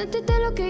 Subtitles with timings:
[0.00, 0.69] Ahora que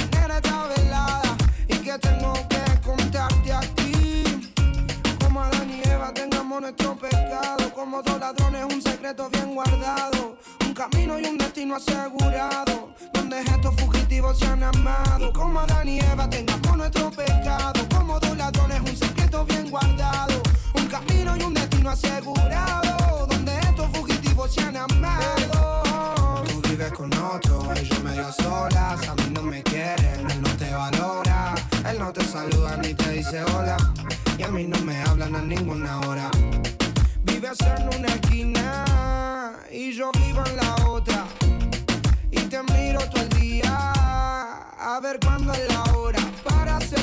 [6.71, 7.73] nuestro pecado.
[7.73, 10.37] Como dos ladrones, un secreto bien guardado.
[10.65, 12.93] Un camino y un destino asegurado.
[13.13, 15.33] Donde estos fugitivos se han amado.
[15.33, 17.87] Como Adán y Eva, tengamos nuestro pecado.
[17.93, 20.41] Como dos ladrones, un secreto bien guardado.
[20.73, 23.27] Un camino y un destino asegurado.
[23.27, 24.20] Donde estos fugitivos
[26.47, 28.93] Tú vives con otro y yo medio sola.
[28.93, 31.53] A no me quieren, él no te valora.
[31.87, 33.77] Él no te saluda ni te dice hola.
[34.39, 36.31] Y a mí no me hablan a ninguna hora.
[37.23, 41.23] Vives en una esquina y yo vivo en la otra.
[42.31, 43.91] Y te miro todo el día
[44.79, 47.00] a ver cuándo es la hora para hacer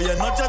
[0.00, 0.48] Hoy es noche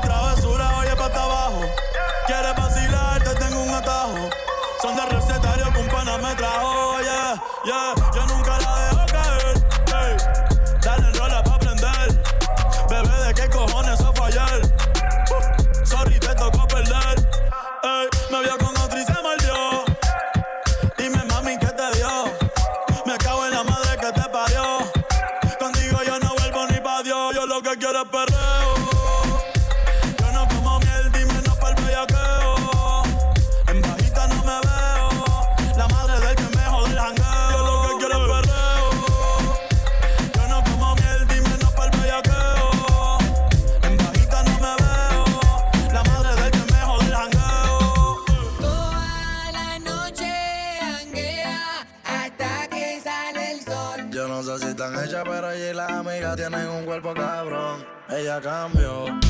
[58.31, 59.20] ella cambió.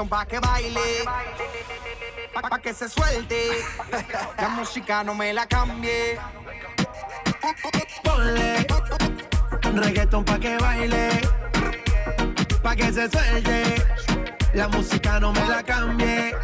[0.00, 1.04] reggaetón pa' que baile,
[2.32, 3.50] pa', pa que se suelte.
[4.38, 6.18] la música no me la cambie.
[8.02, 8.66] Ponle
[9.74, 11.20] reggaetón pa' que baile,
[12.62, 13.74] pa' que se suelte.
[14.54, 16.34] La música no me la cambie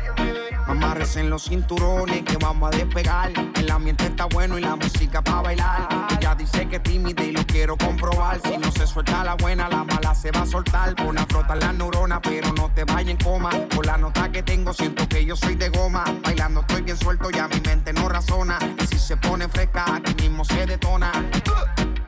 [0.66, 3.32] Amarres en los cinturones que vamos a despegar.
[3.54, 5.88] El ambiente está bueno y la música para bailar.
[6.18, 8.40] Ella dice que es tímida y lo quiero comprobar.
[8.42, 10.96] Si no se suelta la buena, la mala se va a soltar.
[10.96, 13.50] Pon a flotar la neurona, pero no te vayas en coma.
[13.74, 16.04] Por la nota que tengo, siento que yo soy de goma.
[16.24, 18.58] Bailando estoy bien suelto, ya mi mente no razona.
[18.82, 21.12] Y si se pone fresca, aquí mismo se detona.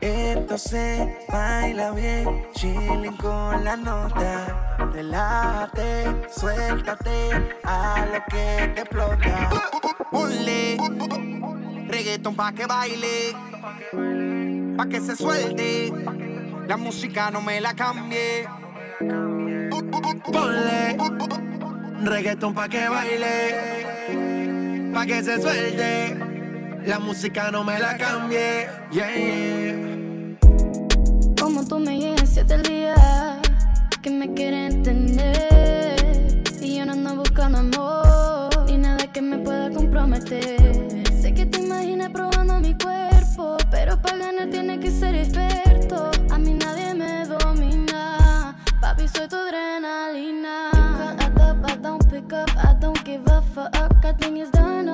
[0.01, 4.77] Esto se baila bien, chilling con la nota.
[4.93, 7.31] Relájate, suéltate
[7.65, 9.49] a lo que te explota.
[10.09, 10.77] Ponle
[11.87, 13.35] reggaeton pa' que baile,
[14.77, 15.91] pa' que se suelte.
[16.67, 18.47] La música no me la cambie.
[20.31, 20.97] Ponle
[22.05, 23.55] reggaeton pa' que baile,
[24.93, 26.38] pa' que se suelte.
[26.85, 28.67] La música no me la cambie.
[28.91, 30.37] Yeah.
[31.39, 33.39] Como tú me llegas siete días
[34.01, 36.43] que me quiere entender.
[36.61, 41.03] Y yo no ando buscando amor y nada que me pueda comprometer.
[41.21, 46.11] Sé que te imaginas probando mi cuerpo, pero para ganar tiene que ser experto.
[46.29, 50.71] A mí nadie me domina, papi, soy tu adrenalina.
[51.61, 53.75] I don't pick up, I don't give a fuck.
[54.03, 54.89] I think it's done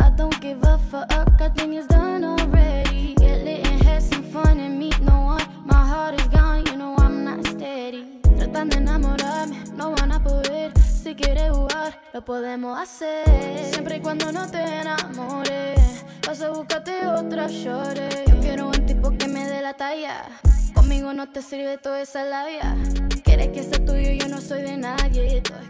[0.00, 1.06] I don't give a fuck.
[1.12, 3.14] I think it's done already.
[3.14, 5.42] Get lit and have some fun and meet no one.
[5.64, 8.20] My heart is gone, you know I'm not steady.
[8.36, 10.72] Tratan de enamorarme, no van a poder.
[10.78, 13.24] Si quieres jugar, lo podemos hacer.
[13.72, 16.04] Siempre y cuando no te enamores.
[16.26, 18.30] Vas a buscarte otra shorty.
[18.30, 20.26] Yo quiero un tipo que me dé la talla.
[20.74, 22.76] Conmigo no te sirve toda esa labia.
[23.24, 25.40] Quieres que sea tuyo, yo no soy de nadie.
[25.42, 25.69] Todos quieren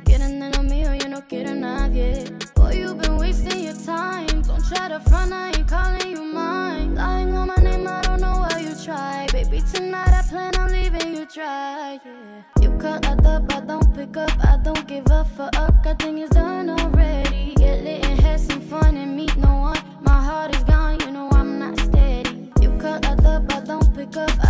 [0.81, 2.25] mío, yo no quiero a nadie.
[2.55, 4.43] Boy, you've been wasting your time.
[4.43, 6.95] Don't try to front, I ain't calling you mine.
[6.95, 9.27] Lying on my name, I don't know why you try.
[9.33, 11.99] Baby, tonight I plan on leaving you dry.
[12.05, 12.63] Yeah.
[12.63, 15.55] You cut up, I don't pick up, I don't give a fuck.
[15.57, 17.55] I think done already.
[17.57, 19.79] Get lit and have some fun and meet no one.
[20.03, 22.53] My heart is gone, you know I'm not steady.
[22.61, 24.50] You cut up, I don't pick up, I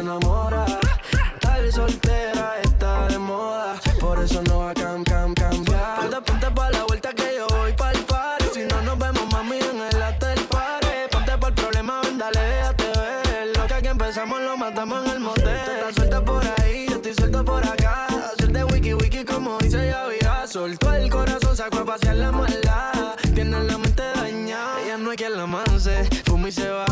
[0.00, 0.64] enamora.
[1.34, 5.96] Estar soltera está de moda, por eso no va a cam, cam, cambiar.
[6.00, 8.44] Ponte, ponte pa' la vuelta que yo voy pa'l party.
[8.54, 10.88] Si no nos vemos, mami, en el after party.
[11.10, 13.56] Ponte el problema, ven, dale, déjate ver.
[13.56, 15.60] Lo que aquí empezamos lo matamos en el motel.
[15.64, 18.06] Tú estás suelta por ahí, yo estoy suelto por acá.
[18.06, 20.46] Hacerte wiki wiki como dice Yavira.
[20.46, 23.16] Soltó el corazón, sacó a pasear la maldad.
[23.34, 26.08] Tiene la mente dañada, ella no hay quien la manse.
[26.24, 26.89] Fuma y se va.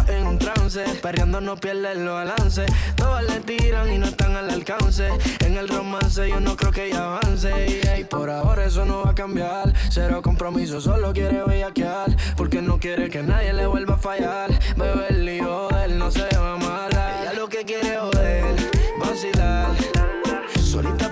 [1.08, 2.66] Perreando no pierde el balance.
[2.94, 5.08] Todas le tiran y no están al alcance.
[5.40, 7.80] En el romance yo no creo que ella avance.
[7.98, 9.72] Y por ahora eso no va a cambiar.
[9.88, 12.14] Cero compromiso, solo quiere bellaquear.
[12.36, 14.50] Porque no quiere que nadie le vuelva a fallar.
[14.76, 17.22] Bebe lío de él, no se va a amarrar.
[17.22, 18.54] Ella lo que quiere joder,
[19.00, 19.70] vacilar.
[20.62, 21.07] Solita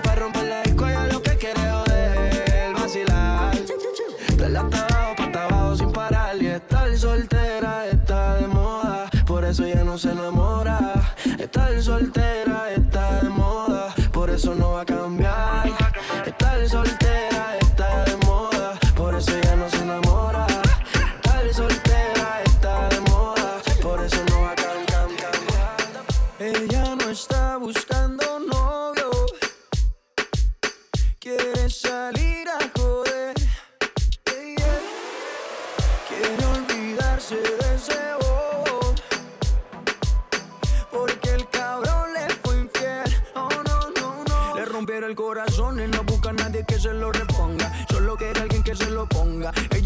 [9.97, 11.15] se enamora.
[11.39, 15.26] Estar soltera está de moda, por eso no va a cambiar.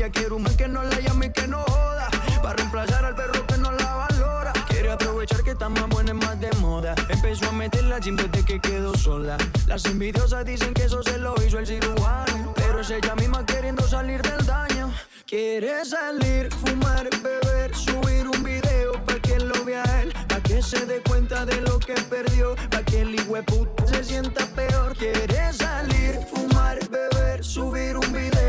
[0.01, 2.09] Ella quiere un man que no la llame y que no joda.
[2.41, 4.51] Para reemplazar al perro que no la valora.
[4.67, 6.95] Quiere aprovechar que está más buena y más de moda.
[7.07, 9.37] Empezó a meterla siempre de que quedó sola.
[9.67, 12.51] Las envidiosas dicen que eso se lo hizo el cirujano.
[12.55, 14.91] Pero es ella misma queriendo salir del daño.
[15.27, 20.11] Quiere salir, fumar, beber, subir un video pa' que lo vea él.
[20.27, 22.55] Pa' que se dé cuenta de lo que perdió.
[22.71, 24.97] Pa' que el puta se sienta peor.
[24.97, 28.40] Quiere salir, fumar, beber, subir un video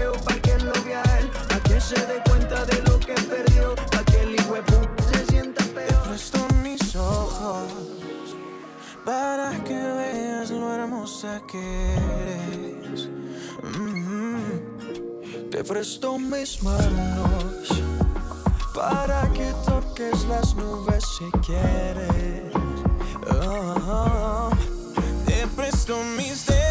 [1.95, 2.23] se dé
[6.63, 7.73] mis ojos
[9.05, 13.09] para que veas lo hermosa que eres.
[13.63, 15.51] Mm.
[15.51, 17.69] Te presto mis manos
[18.75, 22.53] para que toques las nubes si quieres.
[23.31, 24.51] Oh.
[25.27, 26.62] Te presto mis dedos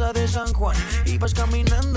[0.00, 0.74] de San Juan.
[1.04, 1.89] Ibas caminando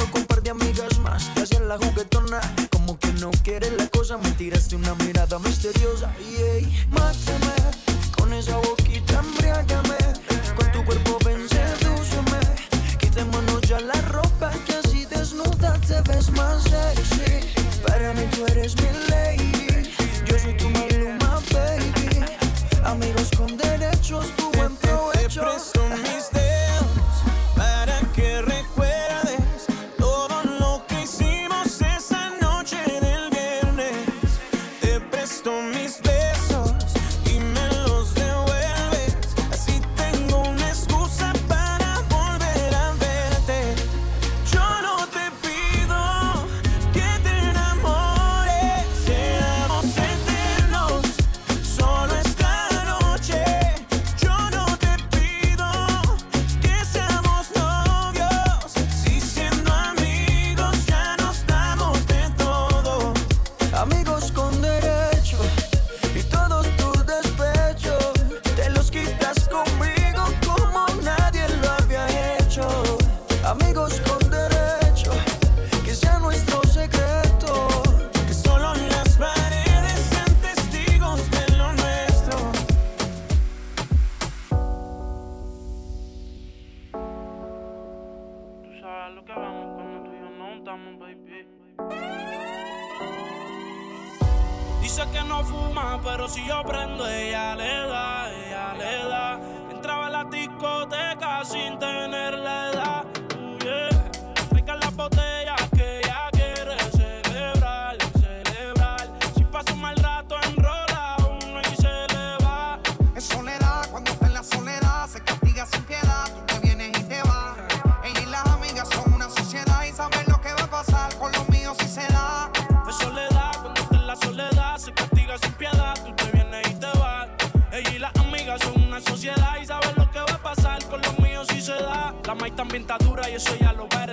[132.74, 134.06] pintadura y eso ya lo va a.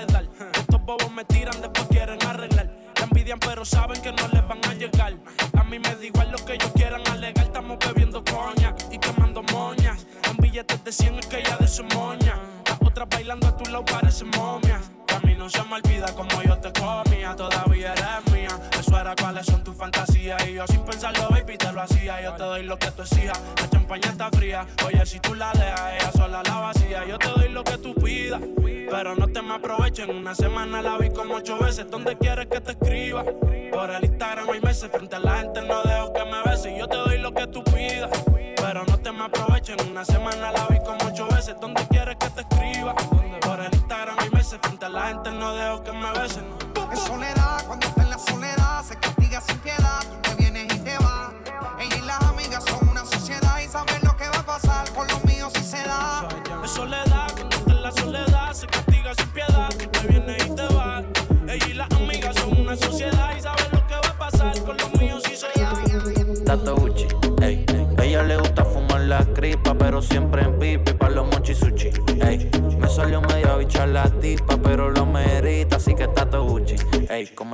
[0.60, 2.68] Estos bobos me tiran, después quieren arreglar.
[2.94, 5.14] La envidian, pero saben que no les van a llegar.
[5.58, 7.46] A mí me da igual lo que ellos quieran alegar.
[7.46, 10.06] Estamos bebiendo coña y quemando moñas.
[10.30, 12.36] En billetes de 100 es que ya de su moña.
[12.66, 14.90] Las otras bailando a tu lado parecen momias.
[15.08, 18.60] A mí no se me olvida como yo te comía, todavía eres mía.
[18.78, 20.46] Eso era cuáles son tus fantasías.
[20.46, 22.20] Y yo sin pensarlo, baby, te lo hacía.
[22.20, 23.40] Yo te doy lo que tú exijas.
[23.56, 25.99] La champaña está fría, oye, si tú la dejas,
[30.00, 31.90] En una semana la vi como ocho veces.
[31.90, 33.22] ¿Dónde quieres que te escriba?
[33.70, 34.90] Por el Instagram hay meses.
[34.90, 36.72] Frente a la gente no dejo que me beses.
[36.78, 38.10] Yo te doy lo que tú pidas.
[38.56, 39.78] Pero no te me aprovechen.
[39.78, 40.59] En una semana la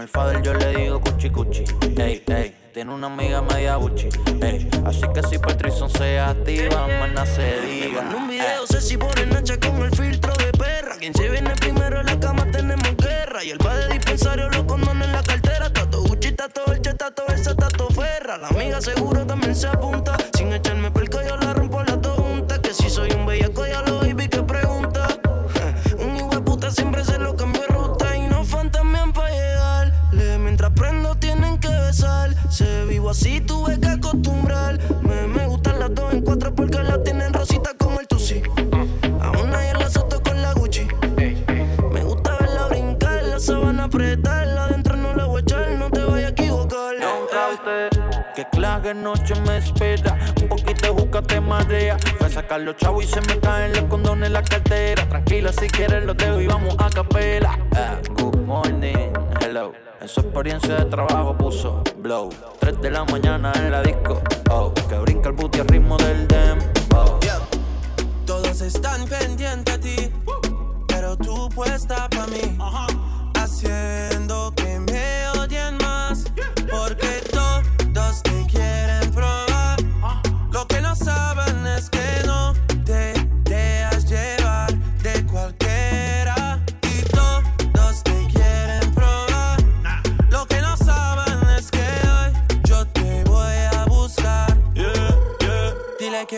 [0.07, 1.65] el father yo le digo cuchi cuchi.
[1.99, 4.09] Ey, ey, tiene una amiga media buchi.
[4.41, 8.03] Ey, así que si Patrison se activa, mana se diga.
[8.03, 9.76] En un video, sé si ponen hacha con
[52.47, 55.09] sacar los chavos y se me caen los condones en la cartera.
[55.09, 57.59] Tranquila, si quieres los dejo y vamos a capela.
[57.77, 59.73] Eh, good morning, hello.
[60.01, 62.31] En su experiencia de trabajo puso blow.
[62.61, 64.73] Tres de la mañana en la disco, oh.
[64.89, 67.17] Que brinca el booty al ritmo del dembow.
[67.17, 67.21] Oh.
[67.21, 67.41] Yeah.
[68.25, 70.13] Todos están pendientes a ti,
[70.87, 72.57] pero tú puesta pa' mí.
[73.35, 74.79] Haciendo que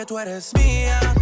[0.09, 1.18] tú eres mía.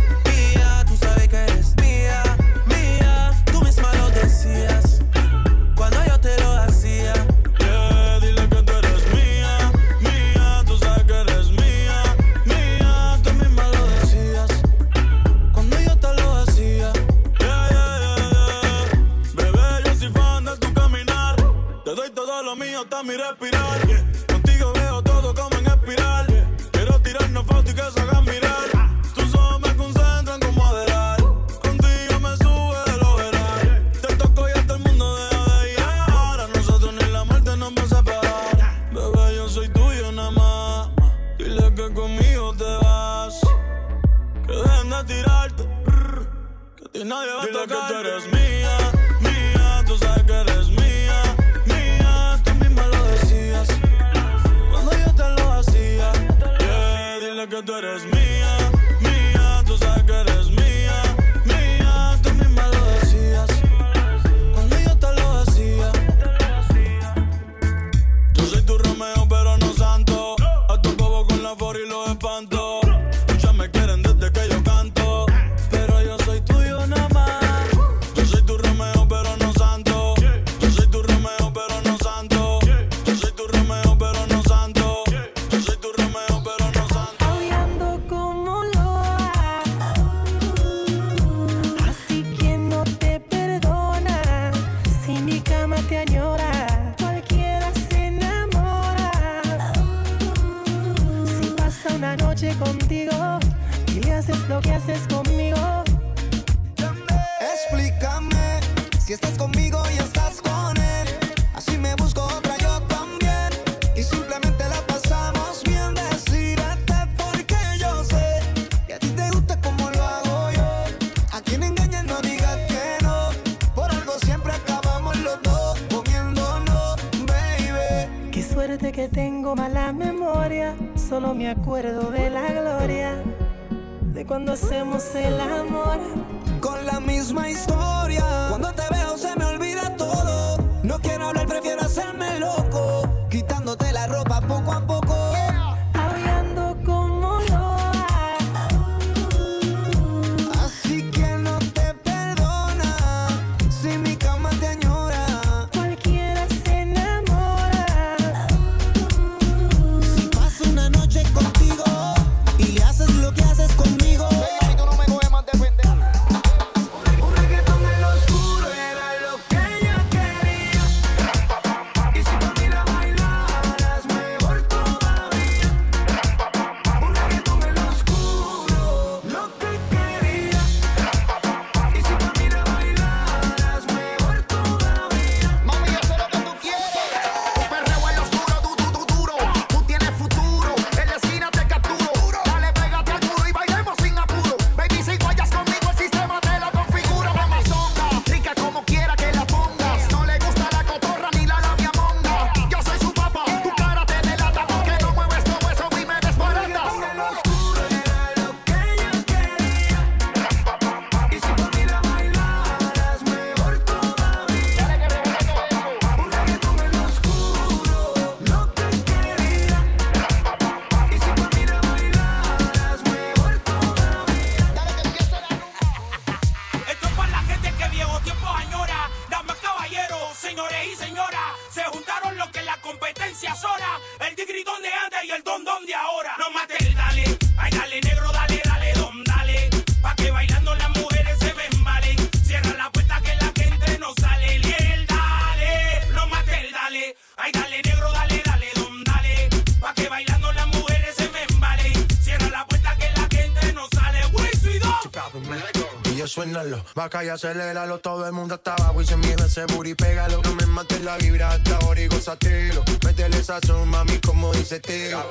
[256.56, 256.84] frenarlo.
[256.94, 260.40] Baja y aceléralo, todo el mundo está abajo y se mierda ese booty, pégalo.
[260.42, 262.82] No me mates la vibra hasta origo satelo.
[263.04, 265.22] Métele sazón, mami, como dice tío.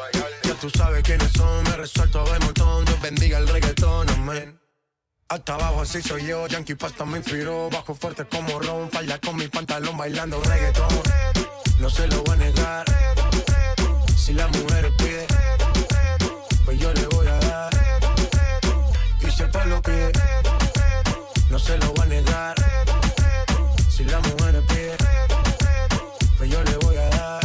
[0.44, 2.86] Ya tú sabes quiénes son, me resuelto de montón.
[2.86, 4.60] Dios bendiga el reggaetón, amén.
[5.28, 9.36] Hasta abajo así soy yo, Yankee Pasta me inspiró Bajo fuerte como Ron, falda con
[9.36, 10.88] mi pantalón bailando reggaetón
[11.80, 12.86] No se lo voy a negar
[14.16, 15.26] Si la mujer pide
[16.64, 17.74] Pues yo le voy a dar
[19.20, 20.12] Y sepa lo que
[21.66, 22.56] se lo voy a negar.
[23.90, 24.96] Si la mujer pide,
[26.38, 27.42] pues yo le voy a dar.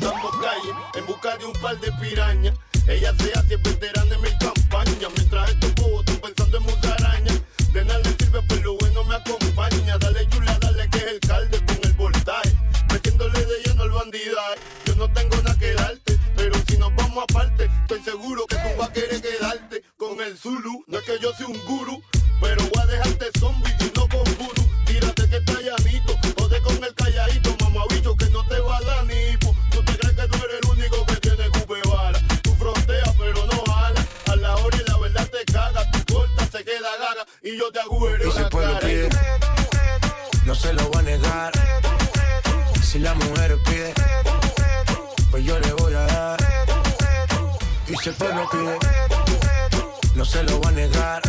[0.00, 2.54] Damos calle en busca de un par de pirañas.
[2.86, 5.08] Ella se hace veterana de mi campaña.
[5.16, 7.32] Mientras estos bobos están pensando en musaraña.
[7.72, 9.96] De nada le sirve, pero lo bueno me acompaña.
[9.98, 12.52] Dale chula, dale que es el calde con el voltaje.
[12.92, 14.58] Metiéndole de lleno al bandidaje.
[14.84, 18.68] Yo no tengo nada que darte, pero si nos vamos aparte, estoy seguro que tú
[18.76, 20.84] vas a querer quedarte con el Zulu.
[20.88, 21.18] No es que
[48.52, 48.78] pide,
[50.14, 51.22] no se lo voy a negar.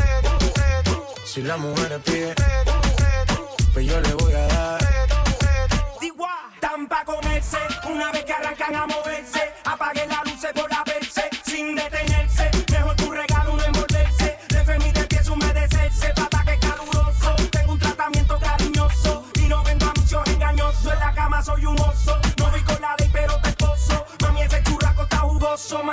[1.26, 2.36] Si la mujer pide,
[3.74, 4.84] pues yo le voy a dar.
[6.36, 7.18] Ah, tampa con
[7.92, 9.03] una vez que arrancan amor.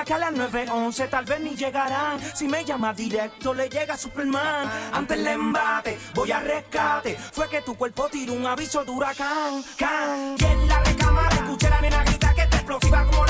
[0.05, 2.21] que a las 911 tal vez ni llegarán.
[2.35, 4.71] Si me llama directo, le llega Superman.
[4.93, 7.17] Antes el embate, voy a rescate.
[7.17, 9.63] Fue que tu cuerpo tiró un aviso de huracán.
[9.77, 10.37] Can.
[10.39, 13.30] Y en la recámara escuché la nena grita que te explosiva como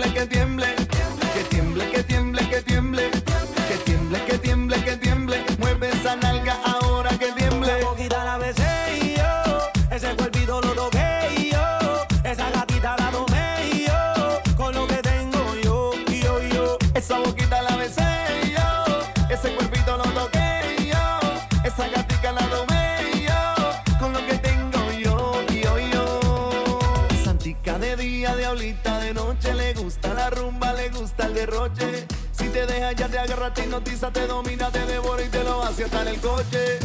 [27.79, 32.05] De día, diablita de noche, le gusta la rumba, le gusta el derroche.
[32.31, 35.63] Si te deja ya te agarra, te hipnotiza, te domina, te devora y te lo
[35.63, 36.79] hace hasta en el coche.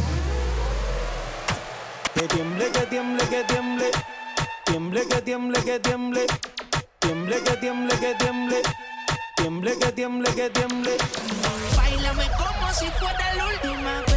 [2.15, 3.91] Que tiemble, que tiemble, que tiemble,
[4.65, 6.25] tiemble, que tiemble, que tiemble,
[6.99, 8.61] tiemble, que tiemble, que tiemble,
[9.35, 10.97] tiemble, que tiemble, que tiemble.
[11.75, 14.16] Bailame como si fuera la última vez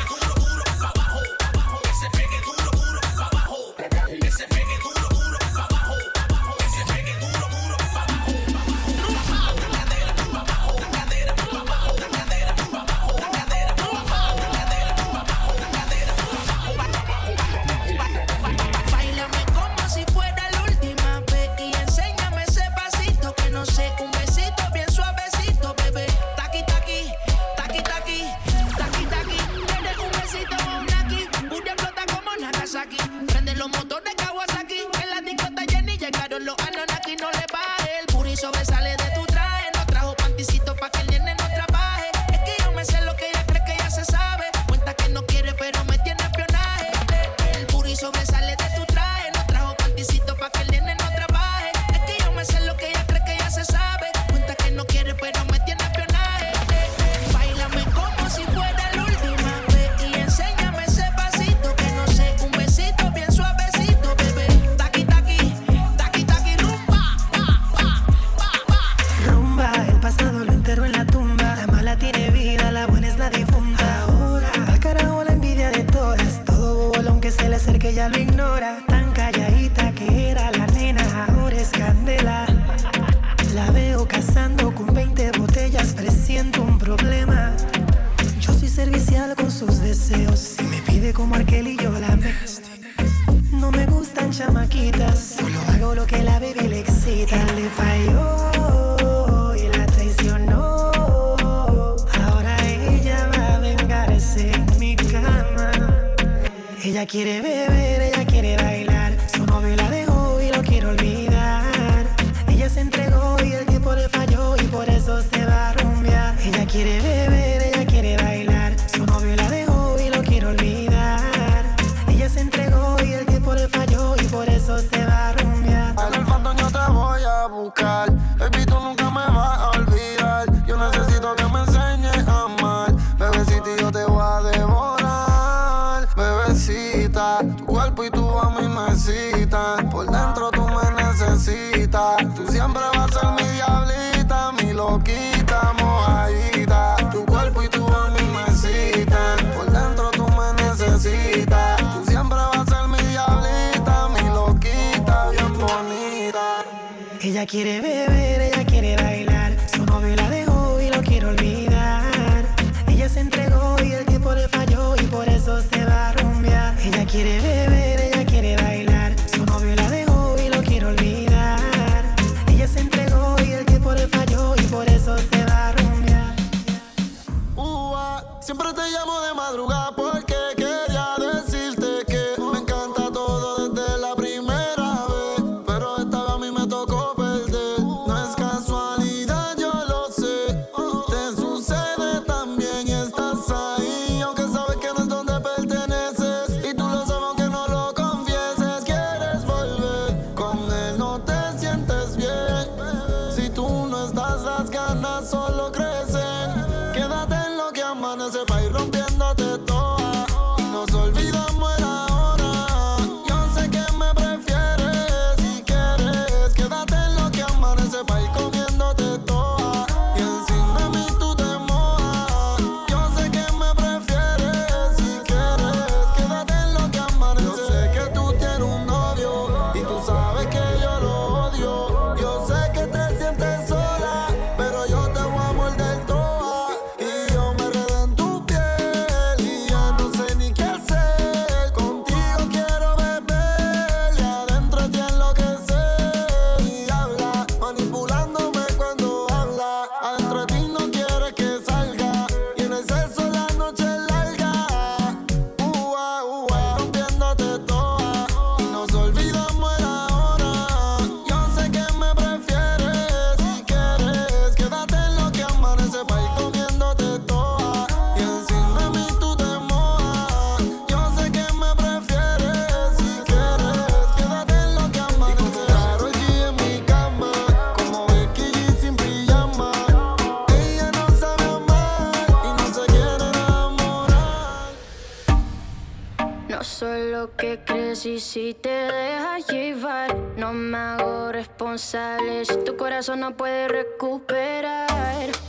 [293.01, 294.87] corazón no puede recuperar.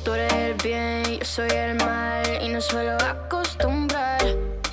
[0.02, 4.24] Tú eres el bien, yo soy el mal y no suelo acostumbrar.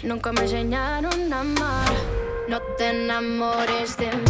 [0.01, 1.91] Nunca me enseñaron a amar.
[2.47, 4.28] No te enamores de mí.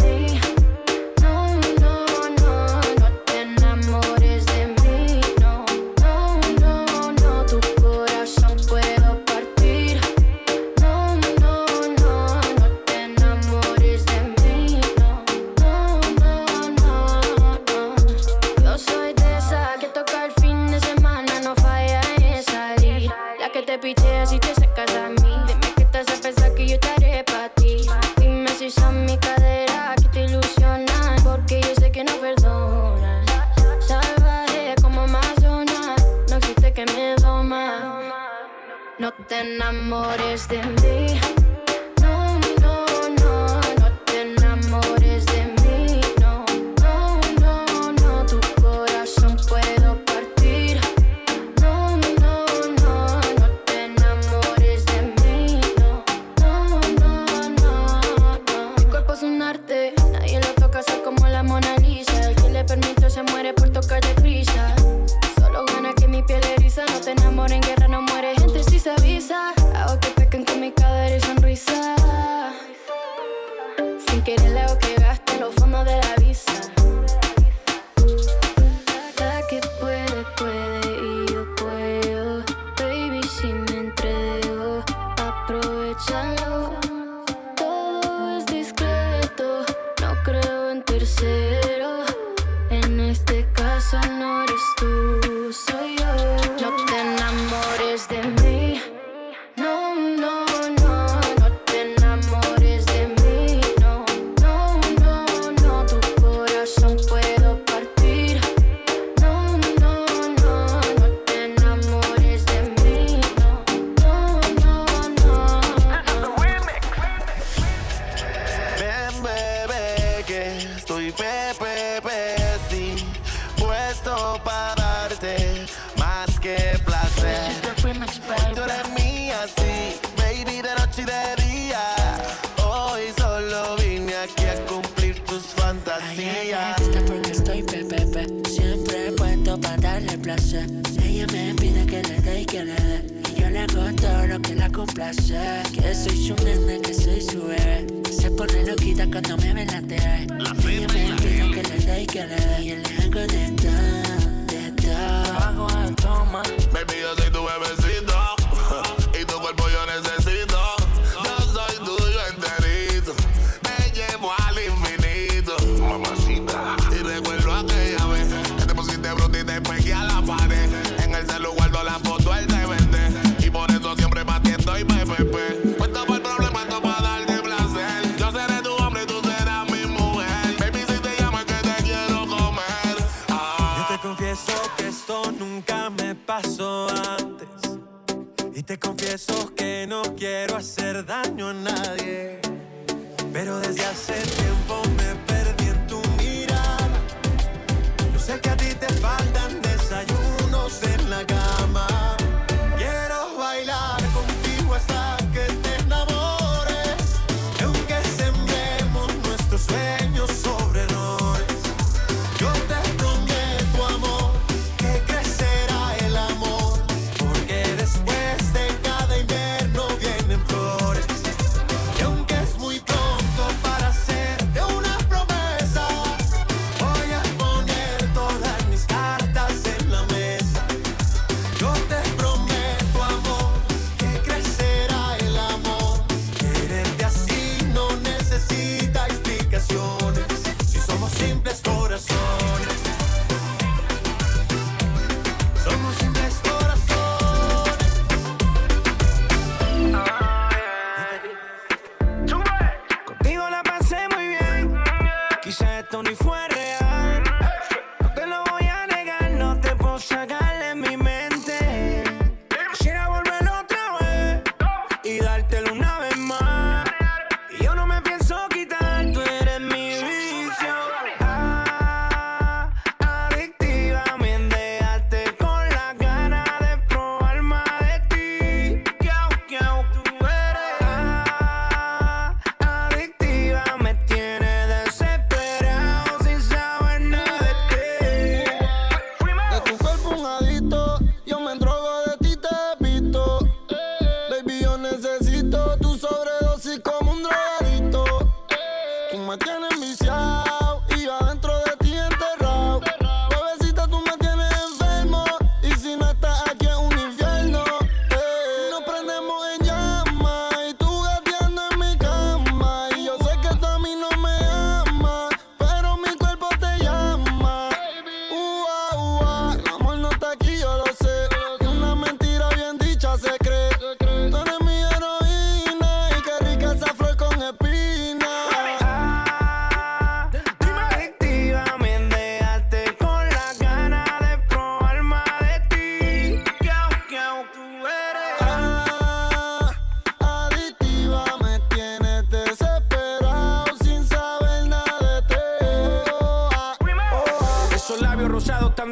[142.64, 143.02] tiene.
[143.34, 145.34] Y yo le hago todo lo que la complace.
[145.72, 147.86] Que soy su nene, que soy su bebé.
[148.10, 152.02] Se pone loquita cuando me ve la TV La Ella me pide que le dé
[152.02, 156.94] y que le dé Y le hago de todo, de todo Hago de toma Baby,
[157.00, 157.79] yo soy tu bebé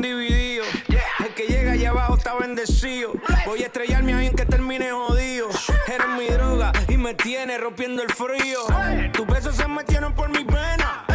[0.01, 0.63] están.
[1.21, 3.13] El que llega allá abajo está bendecido.
[3.47, 5.49] Voy a estrellarme ahí en que termine jodido.
[5.87, 8.61] Eres mi droga y me tiene rompiendo el frío.
[9.13, 11.08] Tus besos se metieron por mi pena.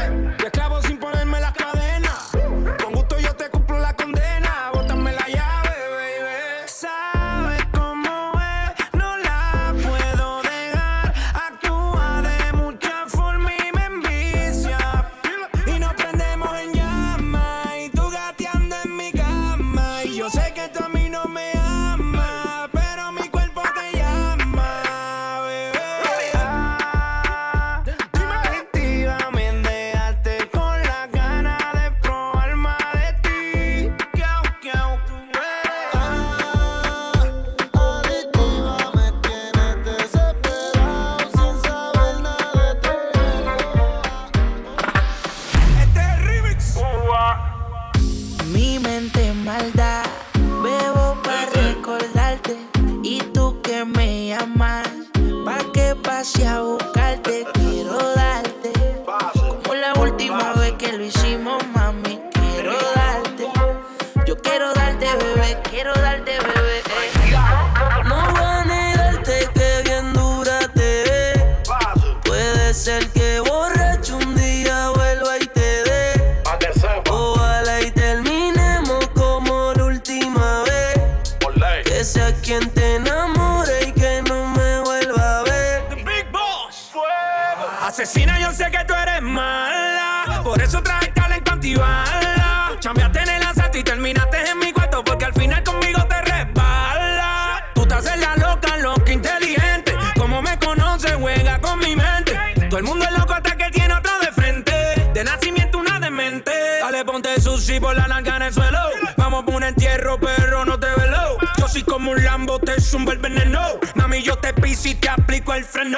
[90.43, 92.71] Por eso traje talento antibala.
[92.79, 95.03] Chambeaste en el asalto y terminaste en mi cuarto.
[95.03, 97.63] Porque al final conmigo te resbala.
[97.73, 99.95] Tú estás en la loca, loca, inteligente.
[100.17, 102.37] Como me conoces, juega con mi mente.
[102.69, 104.73] Todo el mundo es loco hasta que tiene otro de frente.
[105.13, 106.51] De nacimiento una demente.
[106.81, 108.79] Dale, ponte sushi por la narga en el suelo.
[109.15, 111.37] Vamos por un entierro, pero no te velo.
[111.57, 113.61] Yo soy como un Lambo, te zumbo el veneno.
[114.03, 115.97] Mami, yo te piso y te aplico el freno.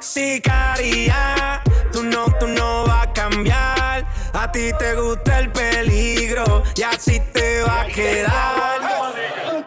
[0.00, 4.06] Sicaria, tú no, tú no vas a cambiar.
[4.32, 9.61] A ti te gusta el peligro y así te va a quedar.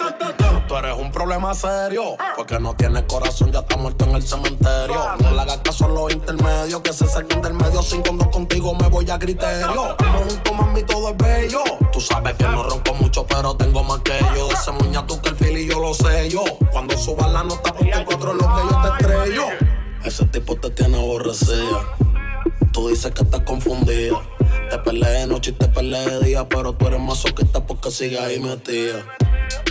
[0.76, 4.97] Tú eres un problema serio, porque no tienes corazón, ya está muerto en el cementerio.
[5.21, 7.82] No le hagas caso a los intermedios, que se saquen del medio.
[7.82, 9.95] Sin cuando contigo me voy a criterio.
[9.97, 11.63] Como junto, mami, todo es bello.
[11.93, 14.51] Tú sabes que no ronco mucho, pero tengo más que yo.
[14.51, 16.43] Ese muña tú que el fili yo lo sé yo.
[16.73, 19.45] Cuando subas la nota por tu cuatro lo que yo te estrello.
[20.03, 21.95] Ese tipo te tiene aborrecida.
[22.73, 24.19] Tú dices que estás confundida.
[24.70, 28.20] Te peleé de noche y te peleé de día, pero tú eres masoquista porque sigues
[28.20, 29.05] ahí metida.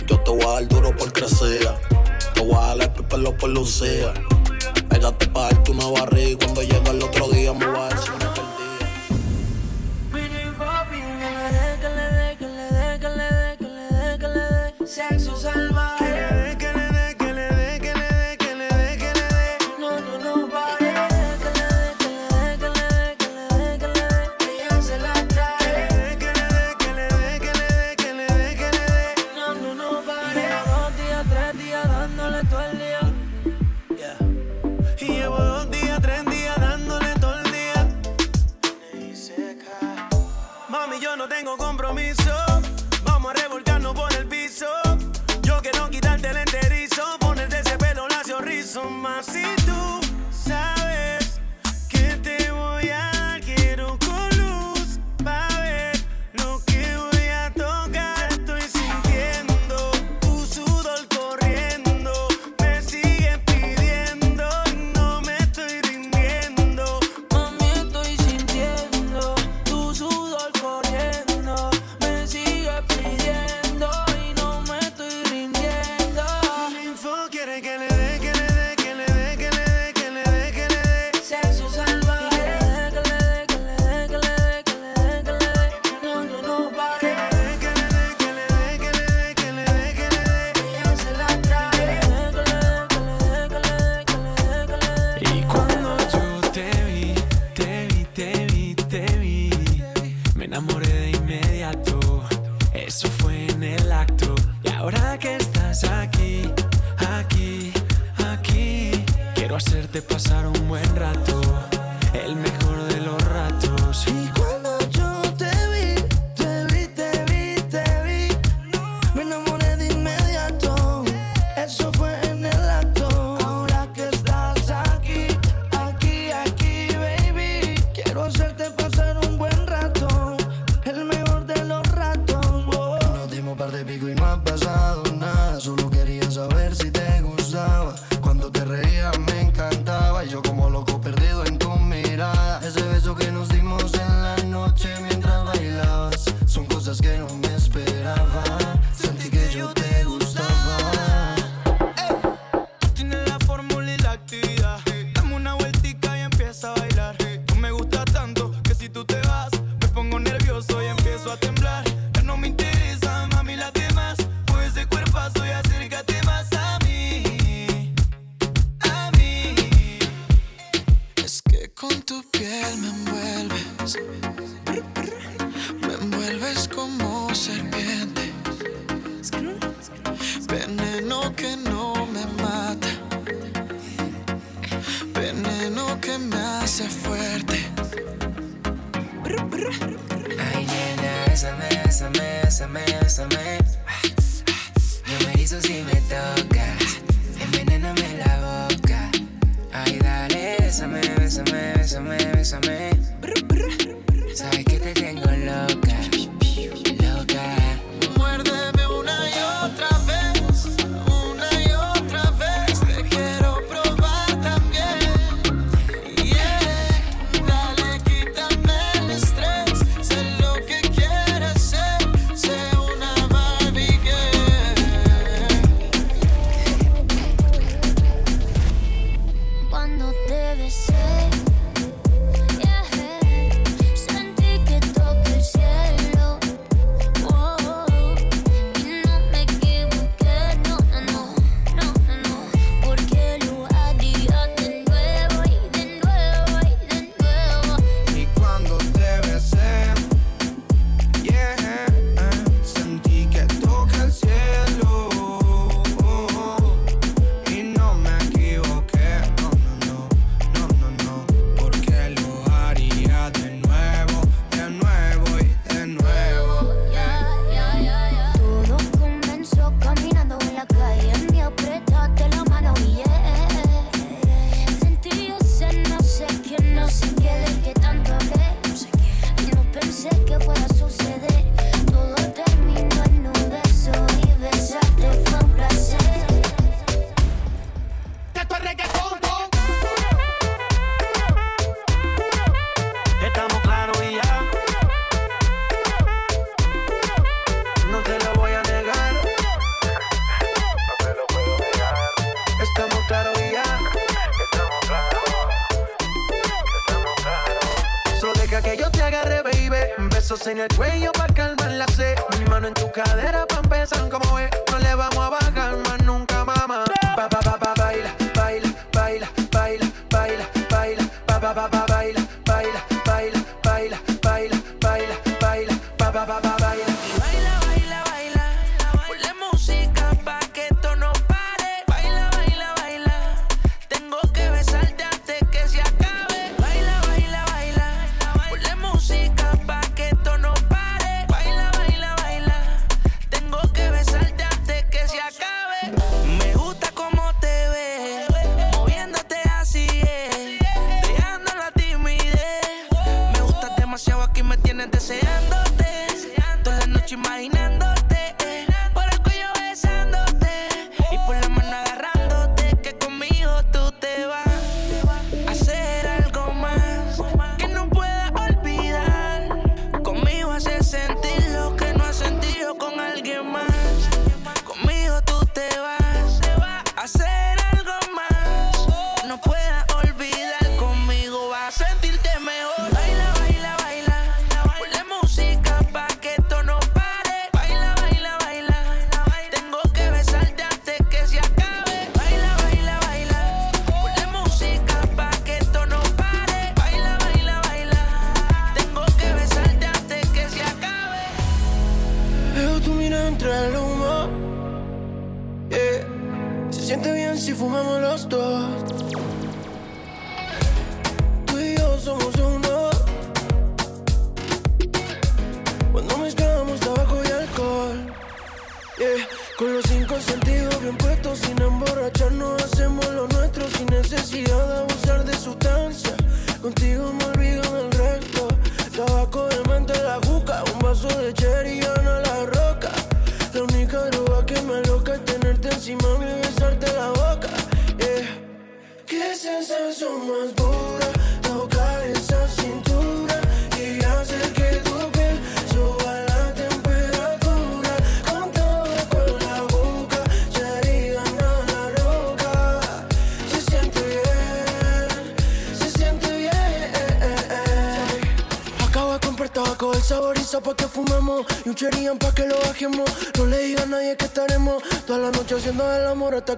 [0.07, 1.67] Yo te voy a dar duro por crecer.
[2.33, 4.13] Te voy a dar el pelo por lucía.
[4.89, 8.14] Pégate pa' darte una barriga y cuando llegue el otro día me voy a decir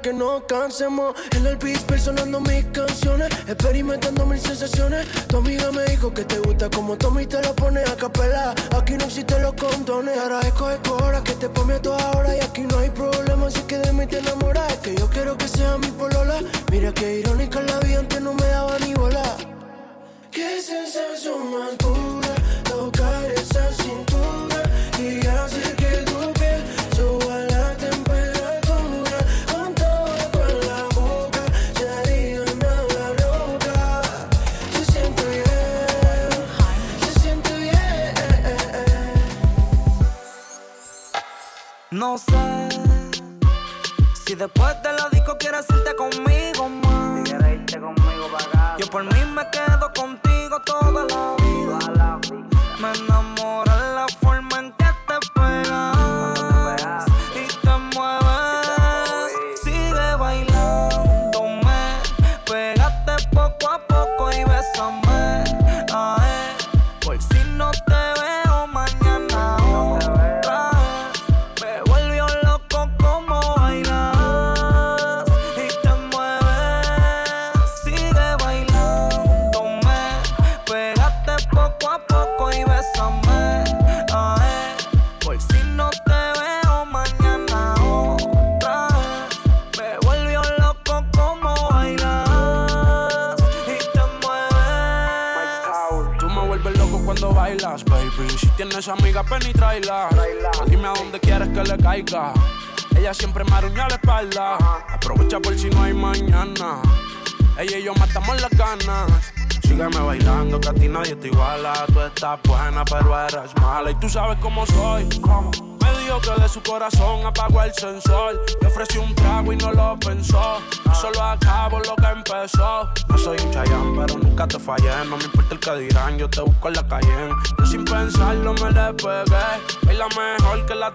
[0.08, 1.16] que no cansemos.
[1.36, 4.87] En el beat, personando mis canciones, experimentando mis sensaciones.
[44.48, 44.77] Después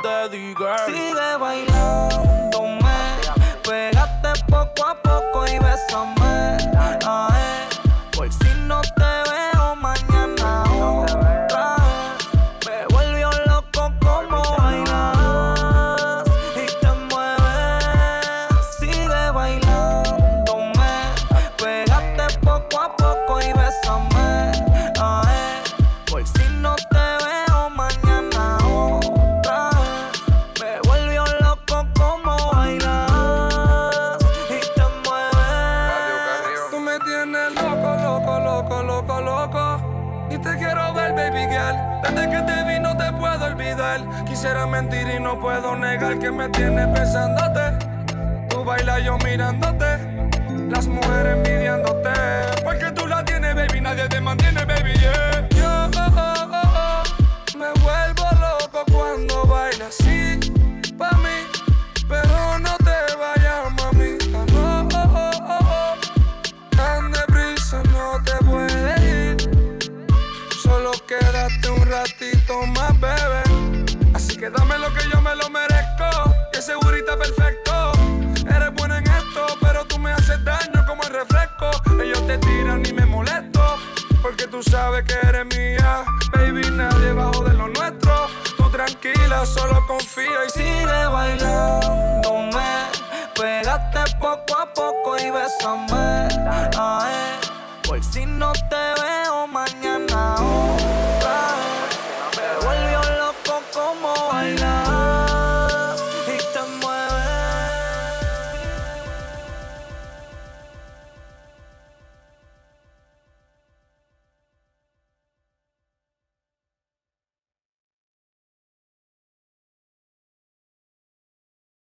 [0.03, 0.41] mejor que